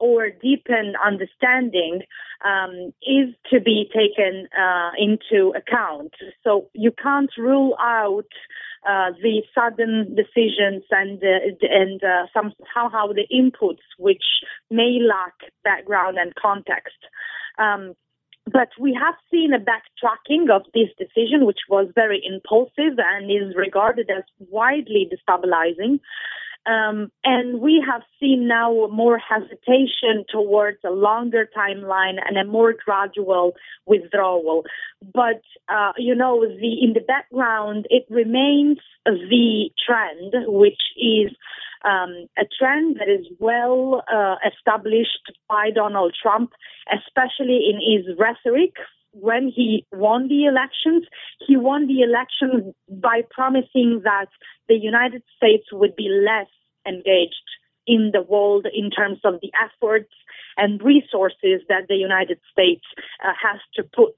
or 0.01 0.31
deepen 0.31 0.95
understanding 1.05 2.01
um, 2.45 2.93
is 3.03 3.35
to 3.51 3.61
be 3.61 3.89
taken 3.95 4.49
uh, 4.59 4.91
into 4.99 5.53
account. 5.57 6.15
So 6.43 6.69
you 6.73 6.91
can't 6.91 7.31
rule 7.37 7.77
out 7.79 8.33
uh, 8.89 9.11
the 9.23 9.43
sudden 9.55 10.17
decisions 10.17 10.83
and 10.91 11.23
uh, 11.23 11.69
and 11.69 12.03
uh, 12.03 12.27
some 12.33 12.53
somehow 12.75 13.09
the 13.09 13.27
inputs 13.31 13.85
which 13.99 14.25
may 14.71 14.99
lack 15.07 15.35
background 15.63 16.17
and 16.19 16.35
context. 16.35 16.97
Um, 17.59 17.95
but 18.51 18.71
we 18.81 18.99
have 19.01 19.15
seen 19.31 19.53
a 19.53 19.59
backtracking 19.59 20.51
of 20.51 20.63
this 20.73 20.89
decision, 20.99 21.45
which 21.45 21.61
was 21.69 21.89
very 21.95 22.23
impulsive 22.25 22.99
and 22.99 23.31
is 23.31 23.55
regarded 23.55 24.11
as 24.11 24.25
widely 24.39 25.09
destabilizing. 25.13 26.01
Um, 26.67 27.11
and 27.25 27.61
we 27.61 27.83
have 27.91 28.03
seen 28.21 28.47
now 28.47 28.89
more 28.93 29.19
hesitation 29.19 30.25
towards 30.31 30.79
a 30.85 30.91
longer 30.91 31.49
timeline 31.57 32.19
and 32.27 32.37
a 32.37 32.45
more 32.45 32.75
gradual 32.85 33.53
withdrawal. 33.87 34.65
But, 35.03 35.43
uh, 35.69 35.93
you 35.97 36.15
know, 36.15 36.45
the, 36.47 36.85
in 36.85 36.93
the 36.93 37.01
background, 37.01 37.87
it 37.89 38.05
remains 38.11 38.79
the 39.07 39.71
trend, 39.87 40.35
which 40.47 40.81
is 40.97 41.35
um, 41.85 42.27
a 42.39 42.45
trend 42.59 42.97
that 42.97 43.09
is 43.09 43.27
well 43.39 44.05
uh, 44.13 44.37
established 44.47 45.33
by 45.49 45.71
Donald 45.75 46.15
Trump, 46.21 46.53
especially 46.93 47.71
in 47.71 47.81
his 47.81 48.17
rhetoric 48.19 48.75
when 49.13 49.53
he 49.55 49.87
won 49.93 50.29
the 50.29 50.45
elections, 50.45 51.07
he 51.47 51.57
won 51.57 51.87
the 51.87 52.03
elections 52.03 52.75
by 52.89 53.23
promising 53.31 54.03
that 54.05 54.29
the 54.69 54.77
United 54.77 55.23
States 55.37 55.67
would 55.73 55.97
be 55.97 56.09
less 56.09 56.51
engaged 56.87 57.35
in 57.87 58.11
the 58.13 58.23
world 58.23 58.67
in 58.73 58.91
terms 58.91 59.19
of 59.25 59.41
the 59.43 59.51
efforts 59.61 60.13
and 60.57 60.83
resources 60.83 61.63
that 61.69 61.89
the 61.89 61.97
United 61.97 62.39
States 62.53 62.85
uh, 63.25 63.33
has 63.41 63.61
to 63.75 63.83
put 63.83 64.17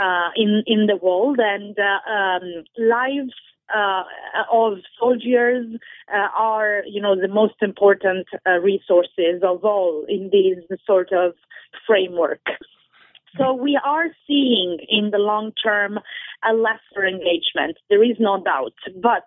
uh, 0.00 0.30
in 0.36 0.64
in 0.66 0.86
the 0.86 0.96
world 0.96 1.38
and 1.38 1.76
uh, 1.78 2.10
um, 2.10 2.64
lives 2.76 3.34
uh, 3.74 4.02
of 4.52 4.78
soldiers 4.98 5.66
uh, 6.12 6.28
are, 6.36 6.82
you 6.86 7.00
know, 7.00 7.18
the 7.18 7.28
most 7.28 7.54
important 7.62 8.26
uh, 8.46 8.58
resources 8.58 9.42
of 9.42 9.64
all 9.64 10.04
in 10.08 10.30
this 10.30 10.78
sort 10.86 11.12
of 11.12 11.34
framework. 11.86 12.40
So 13.36 13.52
we 13.52 13.78
are 13.84 14.06
seeing 14.26 14.78
in 14.88 15.10
the 15.10 15.18
long 15.18 15.52
term 15.62 15.98
a 16.48 16.54
lesser 16.54 17.06
engagement. 17.06 17.78
There 17.90 18.02
is 18.02 18.16
no 18.20 18.42
doubt, 18.42 18.74
but 19.02 19.24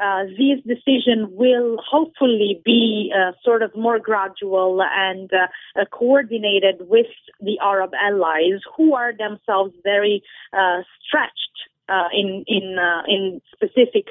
uh, 0.00 0.24
this 0.38 0.62
decision 0.66 1.28
will 1.30 1.78
hopefully 1.84 2.62
be 2.64 3.12
uh, 3.14 3.32
sort 3.44 3.62
of 3.62 3.74
more 3.76 3.98
gradual 3.98 4.80
and 4.82 5.30
uh, 5.32 5.80
uh 5.80 5.84
coordinated 5.86 6.76
with 6.80 7.10
the 7.40 7.58
Arab 7.62 7.90
allies, 8.00 8.60
who 8.76 8.94
are 8.94 9.12
themselves 9.16 9.74
very 9.82 10.22
uh, 10.52 10.82
stretched 11.04 11.56
uh, 11.88 12.08
in 12.12 12.44
in 12.46 12.76
in 13.08 13.40
specific 13.52 14.06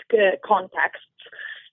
contexts 0.46 1.06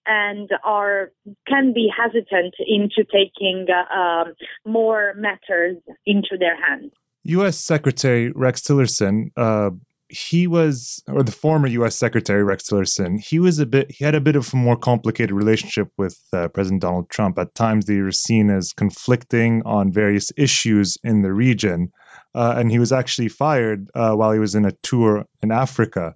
and 0.07 0.51
are 0.65 1.11
can 1.49 1.73
be 1.73 1.91
hesitant 1.95 2.55
into 2.65 3.05
taking 3.05 3.67
um, 3.93 4.35
more 4.65 5.15
matters 5.17 5.77
into 6.07 6.37
their 6.39 6.57
hands. 6.57 6.93
U.S. 7.28 7.56
Secretary 7.56 8.33
Rex 8.35 8.62
Tillerson, 8.62 9.30
uh, 9.37 9.71
he 10.09 10.47
was, 10.47 11.02
or 11.09 11.23
the 11.23 11.33
former 11.33 11.66
U.S. 11.68 11.97
Secretary 11.97 12.45
Rex 12.45 12.68
Tillerson, 12.68 13.18
he 13.18 13.38
was 13.38 13.59
a 13.59 13.66
bit, 13.66 13.90
he 13.90 14.04
had 14.04 14.14
a 14.14 14.21
bit 14.21 14.37
of 14.37 14.52
a 14.52 14.56
more 14.56 14.76
complicated 14.76 15.33
relationship 15.33 15.88
with 15.99 16.18
uh, 16.33 16.49
President 16.49 16.83
Donald 16.83 17.11
Trump. 17.11 17.38
At 17.38 17.54
times, 17.54 17.87
they 17.87 18.00
were 18.00 18.12
seen 18.12 18.50
as 18.50 18.73
conflicting 18.73 19.62
on 19.64 19.92
various 19.92 20.30
issues 20.37 20.97
in 21.02 21.23
the 21.23 21.33
region, 21.33 21.90
uh, 22.35 22.54
and 22.56 22.71
he 22.71 22.78
was 22.78 22.92
actually 22.92 23.28
fired 23.28 23.90
uh, 23.95 24.14
while 24.14 24.33
he 24.33 24.38
was 24.38 24.54
in 24.54 24.64
a 24.64 24.73
tour 24.83 25.25
in 25.42 25.50
Africa. 25.50 26.14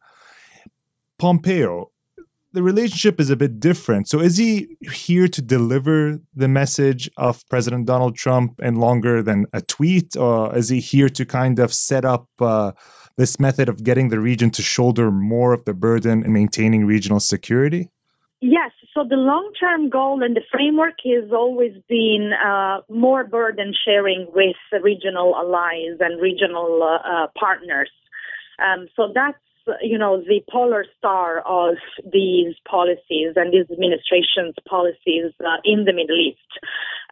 Pompeo, 1.19 1.91
the 2.53 2.63
relationship 2.63 3.21
is 3.21 3.31
a 3.31 3.37
bit 3.37 3.61
different. 3.61 4.09
So 4.09 4.21
is 4.21 4.37
he 4.37 4.77
here 4.81 5.29
to 5.29 5.43
deliver 5.43 6.19
the 6.35 6.49
message 6.49 7.09
of 7.17 7.47
President 7.49 7.87
Donald 7.87 8.17
Trump 8.17 8.59
and 8.61 8.79
longer 8.79 9.23
than 9.23 9.47
a 9.53 9.61
tweet, 9.61 10.17
or 10.17 10.57
is 10.57 10.69
he 10.69 10.81
here 10.81 11.09
to 11.09 11.25
kind 11.25 11.59
of 11.59 11.73
set 11.73 12.05
up 12.05 12.27
uh, 12.41 12.73
this 13.17 13.39
method 13.39 13.69
of 13.69 13.85
getting 13.85 14.09
the 14.09 14.19
region 14.19 14.51
to 14.51 14.63
shoulder 14.63 15.11
more 15.11 15.53
of 15.53 15.65
the 15.65 15.75
burden 15.75 16.25
in 16.25 16.33
maintaining 16.33 16.87
regional 16.87 17.21
security? 17.21 17.91
Yes. 18.41 18.73
So 18.95 19.05
the 19.09 19.17
long-term 19.17 19.91
goal 19.91 20.23
and 20.23 20.35
the 20.35 20.43
framework 20.51 20.95
has 21.05 21.31
always 21.31 21.75
been 21.89 22.33
uh, 22.45 22.81
more 22.89 23.23
burden 23.23 23.73
sharing 23.85 24.27
with 24.35 24.57
regional 24.83 25.37
allies 25.37 25.99
and 26.01 26.21
regional 26.21 26.83
uh, 26.83 27.09
uh 27.09 27.27
partners. 27.39 27.91
Um, 28.59 28.89
so 28.97 29.13
that's 29.15 29.39
you 29.83 29.99
know, 29.99 30.19
the 30.21 30.41
polar 30.51 30.85
star 30.99 31.41
of 31.41 31.77
these 32.13 32.55
policies 32.69 33.35
and 33.37 33.53
these 33.53 33.71
administration's 33.71 34.55
policies 34.69 35.33
uh, 35.41 35.57
in 35.65 35.85
the 35.85 35.93
Middle 35.93 36.19
East. 36.19 36.39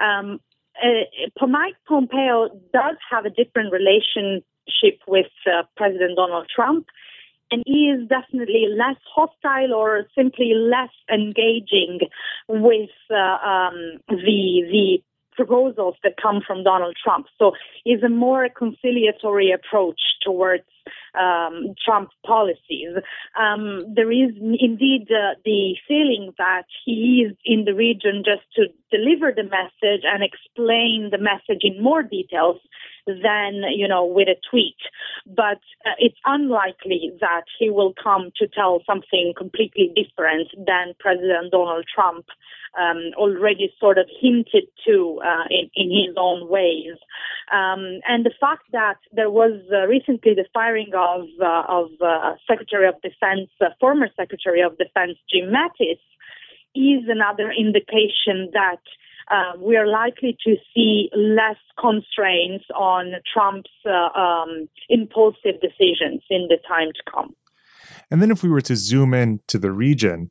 Um, 0.00 0.40
uh, 0.82 1.46
Mike 1.46 1.74
Pompeo 1.86 2.48
does 2.72 2.96
have 3.10 3.24
a 3.24 3.30
different 3.30 3.72
relationship 3.72 5.00
with 5.06 5.26
uh, 5.46 5.62
President 5.76 6.16
Donald 6.16 6.46
Trump 6.54 6.86
and 7.50 7.62
he 7.66 7.90
is 7.90 8.08
definitely 8.08 8.66
less 8.68 9.00
hostile 9.14 9.72
or 9.74 10.06
simply 10.14 10.52
less 10.54 10.92
engaging 11.12 12.00
with 12.48 12.90
uh, 13.10 13.38
um, 13.46 13.98
the 14.08 14.62
the 14.70 14.98
proposals 15.34 15.94
that 16.02 16.14
come 16.20 16.40
from 16.44 16.64
Donald 16.64 16.96
Trump. 17.02 17.26
So 17.38 17.52
it's 17.84 18.02
a 18.02 18.08
more 18.08 18.48
conciliatory 18.48 19.52
approach 19.52 20.00
towards 20.22 20.64
um, 21.18 21.74
Trump 21.84 22.10
policies. 22.26 22.96
Um, 23.38 23.84
there 23.94 24.10
is 24.10 24.30
indeed 24.36 25.08
uh, 25.10 25.34
the 25.44 25.76
feeling 25.86 26.32
that 26.38 26.64
he 26.84 27.26
is 27.28 27.36
in 27.44 27.64
the 27.64 27.74
region 27.74 28.22
just 28.24 28.46
to 28.56 28.66
deliver 28.90 29.32
the 29.32 29.44
message 29.44 30.02
and 30.04 30.22
explain 30.22 31.10
the 31.10 31.18
message 31.18 31.62
in 31.62 31.82
more 31.82 32.02
details 32.02 32.56
than 33.06 33.62
you 33.74 33.88
know 33.88 34.04
with 34.04 34.28
a 34.28 34.36
tweet. 34.50 34.76
But 35.26 35.60
uh, 35.84 35.96
it's 35.98 36.18
unlikely 36.25 37.12
that 37.20 37.44
he 37.58 37.70
will 37.70 37.94
come 38.02 38.30
to 38.37 38.46
tell 38.48 38.82
something 38.87 39.34
completely 39.37 39.92
different 39.94 40.48
than 40.56 40.94
President 40.98 41.52
Donald 41.52 41.84
Trump 41.92 42.26
um, 42.78 43.12
already 43.16 43.72
sort 43.80 43.98
of 43.98 44.06
hinted 44.20 44.64
to 44.87 45.20
uh, 45.25 45.44
in, 45.50 45.70
in 45.75 45.90
his 45.90 46.14
own 46.16 46.48
ways. 46.48 46.96
Um, 47.52 48.00
and 48.06 48.25
the 48.25 48.34
fact 48.40 48.64
that 48.72 48.98
there 49.12 49.30
was 49.30 49.60
uh, 49.72 49.87
recently 49.87 50.34
the 50.34 50.44
firing 50.52 50.90
of 50.94 51.22
uh, 51.40 51.62
of 51.68 51.88
uh, 52.00 52.34
Secretary 52.46 52.87
of 52.87 53.00
Defense, 53.00 53.50
uh, 53.60 53.70
former 53.80 54.08
Secretary 54.16 54.60
of 54.60 54.76
Defense 54.76 55.16
Jim 55.32 55.50
Mattis, 55.50 56.00
is 56.75 57.08
another 57.08 57.50
indication 57.50 58.50
that 58.52 58.80
uh, 59.30 59.52
we 59.58 59.76
are 59.76 59.87
likely 59.87 60.37
to 60.44 60.56
see 60.75 61.11
less 61.14 61.56
constraints 61.78 62.64
on 62.75 63.12
Trump's 63.32 63.70
uh, 63.87 64.18
um, 64.18 64.68
impulsive 64.88 65.61
decisions 65.61 66.23
in 66.30 66.49
the 66.49 66.58
time 66.66 66.88
to 66.88 67.12
come. 67.12 67.35
And 68.11 68.23
then, 68.23 68.30
if 68.30 68.42
we 68.42 68.49
were 68.49 68.62
to 68.62 68.76
zoom 68.76 69.12
in 69.12 69.40
to 69.49 69.58
the 69.58 69.70
region, 69.70 70.30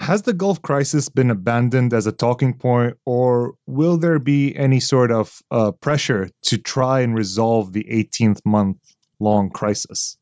has 0.00 0.22
the 0.22 0.32
Gulf 0.32 0.62
crisis 0.62 1.08
been 1.08 1.30
abandoned 1.30 1.92
as 1.92 2.06
a 2.06 2.12
talking 2.12 2.54
point, 2.54 2.96
or 3.04 3.54
will 3.66 3.98
there 3.98 4.18
be 4.18 4.56
any 4.56 4.80
sort 4.80 5.10
of 5.12 5.42
uh, 5.50 5.72
pressure 5.72 6.30
to 6.42 6.56
try 6.56 7.00
and 7.00 7.14
resolve 7.14 7.72
the 7.72 7.84
18th 7.84 8.40
month 8.46 8.78
long 9.18 9.50
crisis? 9.50 10.16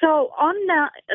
So, 0.00 0.30
on 0.38 0.54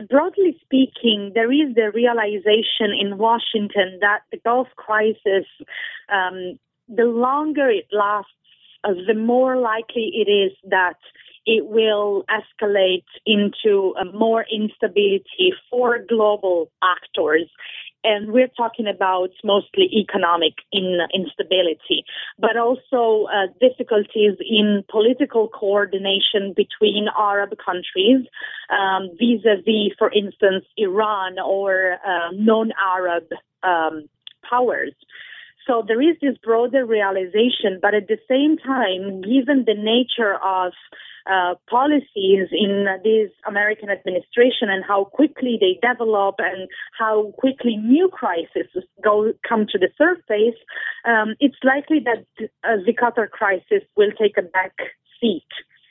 broadly 0.10 0.58
speaking, 0.62 1.32
there 1.34 1.52
is 1.52 1.76
the 1.76 1.92
realization 1.94 2.92
in 3.00 3.18
Washington 3.18 4.00
that 4.02 4.22
the 4.32 4.38
Gulf 4.44 4.68
crisis, 4.76 5.46
um, 6.12 6.58
the 6.88 7.06
longer 7.06 7.70
it 7.70 7.88
lasts, 7.92 8.32
uh, 8.84 8.94
the 9.08 9.14
more 9.14 9.58
likely 9.58 10.12
it 10.14 10.30
is 10.30 10.52
that 10.70 10.98
it 11.46 11.66
will 11.68 12.26
escalate 12.30 13.06
into 13.26 13.94
more 14.14 14.46
instability 14.52 15.54
for 15.70 16.00
global 16.08 16.72
actors 16.84 17.50
and 18.06 18.32
we're 18.32 18.54
talking 18.56 18.88
about 18.88 19.32
mostly 19.44 19.90
economic 19.98 20.54
in, 20.72 21.00
instability, 21.14 22.04
but 22.40 22.56
also 22.56 23.28
uh, 23.28 23.48
difficulties 23.60 24.34
in 24.40 24.84
political 24.90 25.48
coordination 25.48 26.54
between 26.56 27.08
Arab 27.18 27.52
countries, 27.64 28.26
um, 28.70 29.10
vis-a-vis, 29.20 29.94
for 29.98 30.12
instance, 30.12 30.66
Iran 30.78 31.38
or 31.40 31.98
uh, 32.06 32.30
non-Arab 32.34 33.26
um, 33.64 34.08
powers. 34.48 34.94
So 35.68 35.84
there 35.86 36.02
is 36.02 36.16
this 36.22 36.38
broader 36.44 36.86
realization, 36.86 37.80
but 37.82 37.94
at 37.94 38.08
the 38.08 38.20
same 38.30 38.58
time, 38.58 39.22
given 39.22 39.66
the 39.66 39.74
nature 39.74 40.36
of 40.36 40.74
uh, 41.26 41.56
policies 41.68 42.50
in 42.52 42.86
this 43.04 43.32
American 43.48 43.90
administration 43.90 44.70
and 44.70 44.84
how 44.86 45.06
quickly 45.06 45.58
they 45.60 45.80
develop 45.82 46.36
and 46.38 46.70
how 46.98 47.34
quickly 47.40 47.78
new 47.78 48.10
crises 48.10 48.70
go 49.04 49.34
come 49.48 49.66
to 49.72 49.80
the 49.80 49.90
surface, 49.98 50.60
um, 51.06 51.34
it's 51.40 51.58
likely 51.64 52.00
that 52.06 52.26
uh, 52.64 52.78
the 52.86 52.94
Qatar 52.94 53.28
crisis 53.30 53.82
will 53.98 54.12
take 54.12 54.38
a 54.38 54.44
back 54.44 54.74
seat 55.20 55.48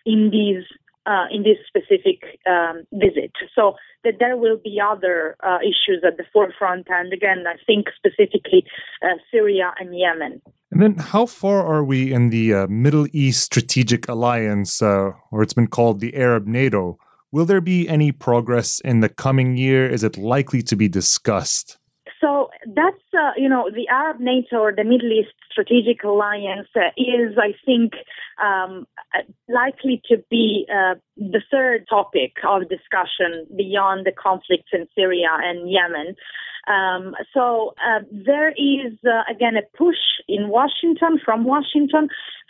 in 0.07 0.31
these 0.31 0.65
uh, 1.07 1.27
in 1.31 1.43
this 1.43 1.59
specific 1.67 2.41
um, 2.47 2.85
visit. 2.93 3.33
So 3.55 3.75
that 4.05 4.15
there 4.19 4.37
will 4.37 4.59
be 4.63 4.81
other 4.81 5.37
uh, 5.43 5.59
issues 5.63 6.05
at 6.07 6.17
the 6.17 6.25
forefront, 6.33 6.87
and 6.91 7.13
again, 7.13 7.45
I 7.49 7.57
think 7.67 7.87
specifically 7.97 8.65
uh, 9.03 9.17
Syria 9.31 9.73
and 9.79 9.97
Yemen. 9.97 10.43
And 10.71 10.83
then, 10.83 10.97
how 10.97 11.27
far 11.27 11.65
are 11.65 11.85
we 11.85 12.13
in 12.13 12.31
the 12.31 12.55
uh, 12.55 12.67
Middle 12.67 13.07
East 13.13 13.43
Strategic 13.45 14.09
Alliance, 14.09 14.83
uh, 14.83 15.13
or 15.31 15.43
it's 15.43 15.55
been 15.55 15.69
called 15.69 16.01
the 16.01 16.15
Arab 16.17 16.47
NATO? 16.47 16.99
Will 17.33 17.47
there 17.47 17.61
be 17.61 17.89
any 17.89 18.13
progress 18.13 18.81
in 18.81 19.01
the 19.01 19.09
coming 19.09 19.57
year? 19.57 19.89
Is 19.89 20.05
it 20.05 20.17
likely 20.19 20.63
to 20.63 20.77
be 20.77 20.89
discussed? 20.89 21.79
So 22.21 22.49
that's, 22.75 23.01
uh, 23.15 23.33
you 23.37 23.49
know, 23.49 23.71
the 23.73 23.89
Arab 23.89 24.21
NATO 24.21 24.57
or 24.57 24.73
the 24.75 24.85
Middle 24.85 25.13
East 25.13 25.33
Strategic 25.51 26.03
Alliance 26.05 26.69
uh, 26.77 26.89
is, 26.97 27.37
I 27.39 27.55
think, 27.65 27.93
um, 28.43 28.87
likely 29.49 30.03
to 30.09 30.19
be 30.31 30.67
uh, 30.71 30.95
the 31.17 31.43
third 31.51 31.87
topic 31.89 32.33
of 32.47 32.69
discussion 32.69 33.47
beyond 33.57 34.07
the 34.07 34.13
conflicts 34.13 34.71
in 34.73 34.87
Syria 34.95 35.29
and 35.43 35.71
Yemen. 35.71 36.17
Um, 36.67 37.15
so 37.35 37.75
uh, 37.87 38.01
there 38.11 38.51
is, 38.51 38.93
uh, 39.07 39.23
again, 39.31 39.57
a 39.57 39.77
push 39.77 40.03
in 40.29 40.49
Washington, 40.49 41.21
from 41.25 41.45
Washington, 41.45 42.09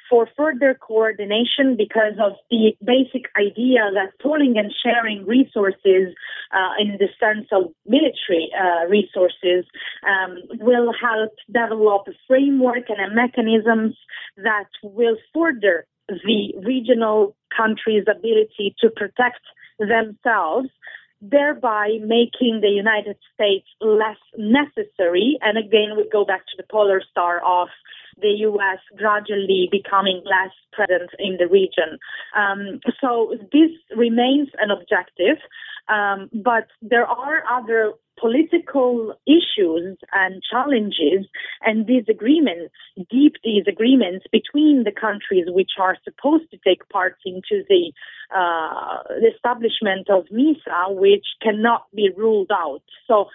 for 0.08 0.28
further 0.36 0.74
coordination 0.74 1.76
because 1.76 2.14
of 2.20 2.32
the 2.50 2.72
basic 2.84 3.30
idea 3.36 3.90
that 3.94 4.12
pooling 4.22 4.54
and 4.56 4.72
sharing 4.82 5.24
resources 5.26 6.14
uh, 6.52 6.72
in 6.78 6.98
the 6.98 7.08
sense 7.18 7.46
of 7.52 7.72
military 7.86 8.50
uh, 8.52 8.86
resources 8.88 9.64
um, 10.06 10.36
will 10.60 10.92
help 10.92 11.32
develop 11.46 12.06
a 12.08 12.12
framework 12.26 12.88
and 12.88 13.00
a 13.00 13.14
mechanisms 13.14 13.96
that 14.36 14.68
will 14.82 15.16
further 15.32 15.86
the 16.08 16.52
regional 16.64 17.34
countries' 17.56 18.04
ability 18.08 18.74
to 18.80 18.90
protect 18.90 19.40
themselves 19.78 20.68
thereby 21.30 21.98
making 22.02 22.60
the 22.60 22.68
United 22.68 23.16
States 23.32 23.66
less 23.80 24.18
necessary. 24.36 25.38
And 25.40 25.56
again, 25.56 25.96
we 25.96 26.08
go 26.10 26.24
back 26.24 26.40
to 26.40 26.56
the 26.56 26.64
polar 26.70 27.00
star 27.10 27.40
of 27.44 27.68
the 28.20 28.34
U.S. 28.48 28.78
gradually 28.96 29.68
becoming 29.70 30.22
less 30.24 30.52
present 30.72 31.10
in 31.18 31.36
the 31.38 31.46
region. 31.46 31.98
Um, 32.36 32.80
so 33.00 33.34
this 33.52 33.70
remains 33.96 34.48
an 34.60 34.70
objective, 34.70 35.38
um, 35.88 36.30
but 36.32 36.66
there 36.82 37.06
are 37.06 37.42
other 37.50 37.92
political 38.18 39.14
issues 39.26 39.98
and 40.12 40.42
challenges 40.50 41.26
and 41.62 41.86
disagreements, 41.86 42.72
deep 43.10 43.34
disagreements 43.42 44.24
between 44.30 44.84
the 44.84 44.92
countries 44.92 45.46
which 45.48 45.72
are 45.80 45.96
supposed 46.04 46.50
to 46.50 46.58
take 46.64 46.88
part 46.88 47.16
into 47.26 47.64
the, 47.68 47.92
uh, 48.34 49.02
the 49.20 49.30
establishment 49.34 50.08
of 50.08 50.24
MISA, 50.30 50.90
which 50.90 51.26
cannot 51.42 51.86
be 51.94 52.10
ruled 52.16 52.50
out. 52.52 52.82
So 53.06 53.26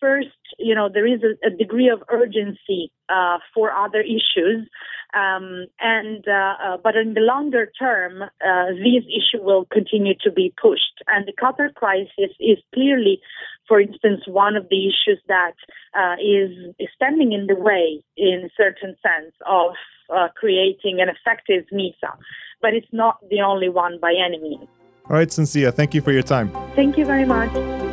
first, 0.00 0.28
you 0.58 0.74
know, 0.74 0.88
there 0.92 1.06
is 1.06 1.20
a, 1.22 1.46
a 1.46 1.50
degree 1.50 1.88
of 1.88 2.02
urgency 2.10 2.90
uh, 3.08 3.38
for 3.54 3.72
other 3.72 4.00
issues, 4.00 4.68
um, 5.14 5.66
and 5.80 6.24
uh, 6.28 6.54
uh, 6.62 6.76
but 6.82 6.96
in 6.96 7.14
the 7.14 7.20
longer 7.20 7.70
term, 7.78 8.22
uh, 8.22 8.66
these 8.72 9.04
issues 9.04 9.40
will 9.42 9.64
continue 9.72 10.14
to 10.22 10.30
be 10.30 10.52
pushed. 10.60 11.02
And 11.06 11.26
the 11.26 11.32
Qatar 11.32 11.72
crisis 11.74 12.34
is 12.38 12.58
clearly, 12.74 13.20
for 13.66 13.80
instance, 13.80 14.20
one 14.26 14.56
of 14.56 14.68
the 14.68 14.86
issues 14.86 15.20
that 15.28 15.54
uh, 15.94 16.16
is 16.20 16.50
standing 16.94 17.32
in 17.32 17.46
the 17.46 17.56
way, 17.56 18.02
in 18.16 18.44
a 18.44 18.50
certain 18.56 18.96
sense, 19.02 19.34
of 19.46 19.72
uh, 20.14 20.28
creating 20.36 21.00
an 21.00 21.08
effective 21.08 21.64
MISA. 21.72 22.12
But 22.60 22.74
it's 22.74 22.92
not 22.92 23.18
the 23.30 23.40
only 23.40 23.68
one 23.68 23.98
by 24.00 24.12
any 24.12 24.38
means. 24.38 24.68
All 25.08 25.16
right, 25.16 25.28
Cinzia, 25.28 25.72
thank 25.72 25.94
you 25.94 26.02
for 26.02 26.12
your 26.12 26.22
time. 26.22 26.50
Thank 26.74 26.98
you 26.98 27.06
very 27.06 27.24
much. 27.24 27.87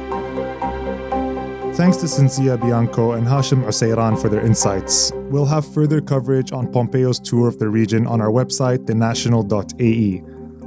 Thanks 1.76 1.98
to 1.98 2.06
Cinzia 2.06 2.60
Bianco 2.60 3.12
and 3.12 3.28
Hashem 3.28 3.64
Osseiran 3.64 4.20
for 4.20 4.30
their 4.30 4.40
insights. 4.40 5.12
We'll 5.30 5.46
have 5.46 5.66
further 5.74 6.00
coverage 6.00 6.54
on 6.54 6.72
Pompeo's 6.72 7.20
tour 7.20 7.50
of 7.50 7.60
the 7.60 7.68
region 7.68 8.08
on 8.08 8.22
our 8.22 8.30
website, 8.30 8.86
thenational.ae. 8.86 10.24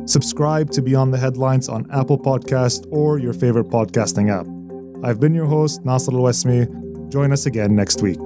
Subscribe 0.06 0.70
to 0.72 0.82
Beyond 0.82 1.14
the 1.14 1.18
Headlines 1.18 1.70
on 1.70 1.90
Apple 1.90 2.18
Podcast 2.18 2.86
or 2.90 3.18
your 3.18 3.32
favorite 3.32 3.68
podcasting 3.68 4.30
app. 4.30 4.46
I've 5.02 5.18
been 5.18 5.32
your 5.32 5.46
host, 5.46 5.82
Nasser 5.82 6.12
Al-Wasmi. 6.12 7.10
Join 7.10 7.32
us 7.32 7.46
again 7.46 7.74
next 7.74 8.02
week. 8.02 8.20